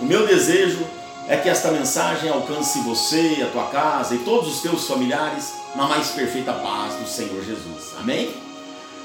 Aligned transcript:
O 0.00 0.04
meu 0.06 0.26
desejo 0.26 0.78
é 1.28 1.36
que 1.36 1.46
esta 1.46 1.70
mensagem 1.70 2.30
alcance 2.30 2.80
você, 2.80 3.42
a 3.42 3.52
tua 3.52 3.66
casa 3.66 4.14
e 4.14 4.18
todos 4.18 4.48
os 4.48 4.62
teus 4.62 4.86
familiares 4.86 5.52
na 5.76 5.86
mais 5.86 6.08
perfeita 6.08 6.54
paz 6.54 6.94
do 6.94 7.06
Senhor 7.06 7.44
Jesus. 7.44 7.94
Amém? 7.98 8.34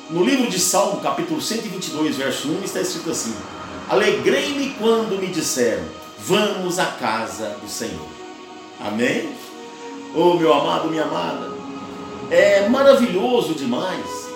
No 0.10 0.24
livro 0.24 0.50
de 0.50 0.58
Salmo, 0.58 1.02
capítulo 1.02 1.42
122, 1.42 2.16
verso 2.16 2.48
1, 2.48 2.64
está 2.64 2.80
escrito 2.80 3.12
assim: 3.12 3.36
Alegrei-me 3.90 4.70
quando 4.80 5.20
me 5.20 5.28
disseram, 5.28 5.84
vamos 6.18 6.80
à 6.80 6.86
casa 6.86 7.58
do 7.62 7.68
Senhor. 7.70 8.08
Amém? 8.80 9.36
Oh, 10.16 10.36
meu 10.36 10.54
amado, 10.54 10.90
minha 10.90 11.04
amada, 11.04 11.52
é 12.32 12.70
maravilhoso 12.70 13.54
demais 13.54 14.30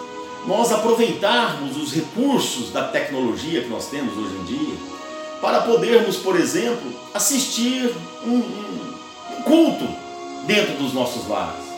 nós 0.45 0.73
aproveitarmos 0.73 1.77
os 1.77 1.93
recursos 1.93 2.71
da 2.71 2.83
tecnologia 2.89 3.61
que 3.61 3.69
nós 3.69 3.87
temos 3.87 4.17
hoje 4.17 4.35
em 4.35 4.43
dia 4.43 4.98
para 5.41 5.61
podermos, 5.61 6.17
por 6.17 6.39
exemplo, 6.39 6.91
assistir 7.13 7.93
um, 8.25 8.29
um, 8.29 8.95
um 9.37 9.41
culto 9.43 9.87
dentro 10.45 10.73
dos 10.73 10.93
nossos 10.93 11.27
lares. 11.27 11.69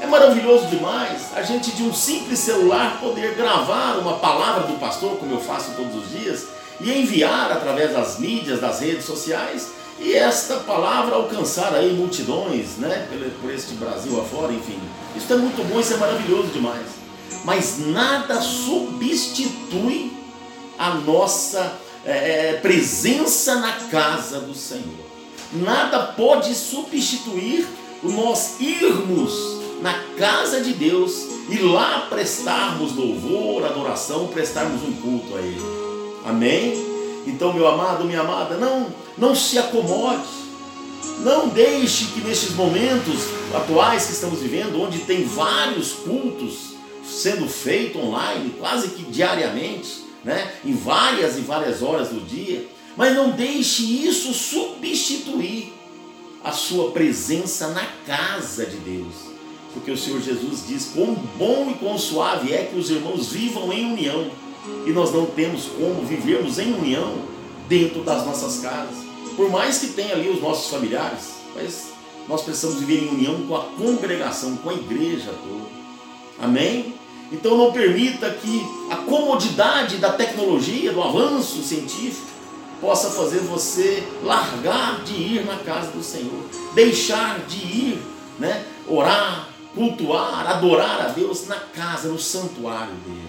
É 0.00 0.06
maravilhoso 0.06 0.66
demais 0.66 1.34
a 1.34 1.42
gente 1.42 1.72
de 1.72 1.82
um 1.82 1.92
simples 1.92 2.38
celular 2.38 3.00
poder 3.00 3.34
gravar 3.34 3.98
uma 3.98 4.18
palavra 4.18 4.66
do 4.66 4.78
pastor, 4.78 5.16
como 5.16 5.34
eu 5.34 5.40
faço 5.40 5.72
todos 5.76 5.94
os 5.96 6.10
dias, 6.10 6.46
e 6.80 6.92
enviar 6.92 7.50
através 7.50 7.92
das 7.92 8.18
mídias, 8.18 8.60
das 8.60 8.80
redes 8.80 9.04
sociais, 9.04 9.70
e 9.98 10.14
esta 10.14 10.56
palavra 10.58 11.16
alcançar 11.16 11.74
aí 11.74 11.92
multidões, 11.92 12.76
né, 12.76 13.08
por 13.40 13.52
este 13.52 13.74
Brasil 13.74 14.20
afora, 14.20 14.52
enfim. 14.52 14.78
Isso 15.16 15.32
é 15.32 15.36
muito 15.36 15.66
bom, 15.68 15.80
isso 15.80 15.94
é 15.94 15.96
maravilhoso 15.96 16.48
demais. 16.48 16.86
Mas 17.44 17.78
nada 17.78 18.40
substitui 18.40 20.12
a 20.78 20.90
nossa 20.94 21.72
é, 22.08 22.48
é, 22.48 22.52
presença 22.54 23.56
na 23.56 23.72
casa 23.72 24.40
do 24.40 24.54
Senhor. 24.54 25.06
Nada 25.52 25.98
pode 26.16 26.54
substituir 26.54 27.66
nós 28.02 28.58
irmos 28.58 29.32
na 29.82 29.92
casa 30.16 30.62
de 30.62 30.72
Deus 30.72 31.26
e 31.50 31.58
lá 31.58 32.06
prestarmos 32.08 32.94
louvor, 32.96 33.64
adoração, 33.64 34.26
prestarmos 34.28 34.82
um 34.82 34.92
culto 34.94 35.36
a 35.36 35.40
Ele. 35.40 35.60
Amém? 36.24 36.72
Então, 37.26 37.52
meu 37.52 37.68
amado, 37.68 38.04
minha 38.04 38.20
amada, 38.20 38.56
não, 38.56 38.86
não 39.18 39.34
se 39.34 39.58
acomode. 39.58 40.38
Não 41.20 41.48
deixe 41.48 42.06
que 42.06 42.20
nestes 42.20 42.54
momentos 42.54 43.24
atuais 43.54 44.06
que 44.06 44.12
estamos 44.12 44.40
vivendo, 44.40 44.80
onde 44.80 45.00
tem 45.00 45.24
vários 45.24 45.92
cultos 45.92 46.74
sendo 47.04 47.46
feitos 47.48 48.00
online, 48.02 48.54
quase 48.58 48.88
que 48.88 49.02
diariamente, 49.02 50.07
né? 50.24 50.52
em 50.64 50.72
várias 50.72 51.38
e 51.38 51.40
várias 51.40 51.82
horas 51.82 52.08
do 52.08 52.20
dia, 52.20 52.66
mas 52.96 53.14
não 53.14 53.30
deixe 53.30 53.82
isso 54.06 54.32
substituir 54.32 55.72
a 56.42 56.52
sua 56.52 56.90
presença 56.90 57.68
na 57.68 57.84
casa 58.06 58.66
de 58.66 58.76
Deus. 58.76 59.14
Porque 59.72 59.90
o 59.90 59.96
Senhor 59.96 60.20
Jesus 60.20 60.64
diz: 60.66 60.90
quão 60.94 61.14
bom 61.14 61.70
e 61.70 61.74
quão 61.74 61.98
suave 61.98 62.52
é 62.52 62.64
que 62.64 62.78
os 62.78 62.90
irmãos 62.90 63.28
vivam 63.30 63.72
em 63.72 63.92
união. 63.92 64.30
E 64.86 64.90
nós 64.90 65.12
não 65.12 65.26
temos 65.26 65.66
como 65.66 66.04
vivermos 66.04 66.58
em 66.58 66.72
união 66.72 67.22
dentro 67.68 68.02
das 68.02 68.24
nossas 68.26 68.60
casas. 68.60 68.96
Por 69.36 69.50
mais 69.50 69.78
que 69.78 69.88
tenha 69.88 70.14
ali 70.14 70.28
os 70.28 70.40
nossos 70.40 70.70
familiares, 70.70 71.34
mas 71.54 71.88
nós 72.28 72.42
precisamos 72.42 72.80
viver 72.80 73.04
em 73.04 73.08
união 73.08 73.46
com 73.46 73.56
a 73.56 73.64
congregação, 73.64 74.56
com 74.56 74.70
a 74.70 74.74
igreja 74.74 75.32
toda. 75.32 75.68
Amém? 76.38 76.94
Então 77.30 77.56
não 77.56 77.72
permita 77.72 78.30
que 78.30 78.66
a 78.90 78.96
comodidade 78.96 79.98
da 79.98 80.12
tecnologia, 80.12 80.92
do 80.92 81.02
avanço 81.02 81.62
científico, 81.62 82.26
possa 82.80 83.10
fazer 83.10 83.40
você 83.40 84.06
largar 84.22 85.02
de 85.02 85.14
ir 85.14 85.44
na 85.44 85.56
casa 85.56 85.90
do 85.90 86.02
Senhor, 86.02 86.44
deixar 86.74 87.40
de 87.40 87.58
ir, 87.58 88.02
né, 88.38 88.64
orar, 88.86 89.48
cultuar, 89.74 90.46
adorar 90.46 91.00
a 91.02 91.08
Deus 91.08 91.46
na 91.46 91.56
casa, 91.56 92.08
no 92.08 92.18
santuário 92.18 92.94
dele. 93.04 93.28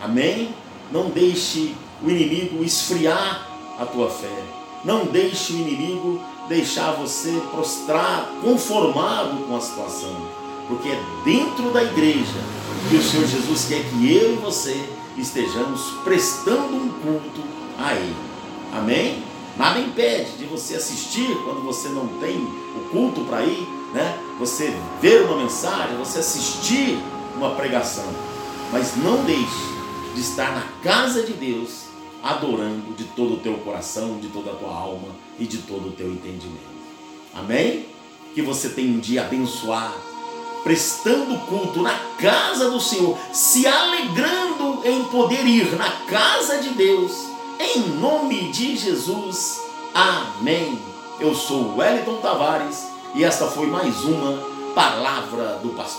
Amém? 0.00 0.54
Não 0.92 1.10
deixe 1.10 1.74
o 2.02 2.10
inimigo 2.10 2.62
esfriar 2.62 3.46
a 3.78 3.86
tua 3.86 4.10
fé. 4.10 4.42
Não 4.84 5.06
deixe 5.06 5.52
o 5.52 5.56
inimigo 5.56 6.22
deixar 6.48 6.92
você 6.92 7.40
prostrado, 7.52 8.40
conformado 8.42 9.44
com 9.46 9.56
a 9.56 9.60
situação. 9.60 10.28
Porque 10.70 10.88
é 10.88 11.02
dentro 11.24 11.72
da 11.72 11.82
igreja 11.82 12.38
que 12.88 12.96
o 12.96 13.02
Senhor 13.02 13.26
Jesus 13.26 13.64
quer 13.64 13.82
que 13.90 14.14
eu 14.14 14.34
e 14.34 14.36
você 14.36 14.88
estejamos 15.18 15.82
prestando 16.04 16.76
um 16.76 16.88
culto 16.90 17.42
a 17.76 17.92
Ele. 17.92 18.14
Amém? 18.72 19.20
Nada 19.56 19.80
impede 19.80 20.30
de 20.38 20.44
você 20.44 20.76
assistir 20.76 21.36
quando 21.44 21.60
você 21.64 21.88
não 21.88 22.06
tem 22.20 22.36
o 22.38 22.88
culto 22.92 23.22
para 23.22 23.44
ir, 23.44 23.66
né? 23.92 24.16
Você 24.38 24.72
ver 25.02 25.24
uma 25.24 25.38
mensagem, 25.38 25.96
você 25.96 26.20
assistir 26.20 26.96
uma 27.36 27.56
pregação. 27.56 28.06
Mas 28.70 28.96
não 28.96 29.24
deixe 29.24 29.70
de 30.14 30.20
estar 30.20 30.52
na 30.54 30.62
casa 30.84 31.24
de 31.24 31.32
Deus, 31.32 31.86
adorando 32.22 32.94
de 32.94 33.04
todo 33.04 33.34
o 33.34 33.38
teu 33.38 33.54
coração, 33.54 34.20
de 34.20 34.28
toda 34.28 34.52
a 34.52 34.54
tua 34.54 34.72
alma 34.72 35.08
e 35.36 35.44
de 35.46 35.58
todo 35.58 35.88
o 35.88 35.92
teu 35.92 36.06
entendimento. 36.12 36.70
Amém? 37.34 37.86
Que 38.36 38.40
você 38.40 38.68
tenha 38.68 38.92
um 38.92 39.00
dia 39.00 39.22
abençoado 39.22 40.09
prestando 40.62 41.38
culto 41.46 41.82
na 41.82 41.94
casa 42.18 42.70
do 42.70 42.80
Senhor, 42.80 43.16
se 43.32 43.66
alegrando 43.66 44.80
em 44.84 45.04
poder 45.04 45.46
ir 45.46 45.76
na 45.76 45.90
casa 46.08 46.58
de 46.58 46.70
Deus, 46.70 47.12
em 47.58 47.80
nome 47.98 48.50
de 48.50 48.76
Jesus. 48.76 49.60
Amém. 49.94 50.80
Eu 51.18 51.34
sou 51.34 51.76
Wellington 51.76 52.16
Tavares 52.18 52.86
e 53.14 53.24
esta 53.24 53.46
foi 53.46 53.66
mais 53.66 54.04
uma 54.04 54.38
palavra 54.74 55.58
do 55.62 55.70
pastor. 55.70 55.98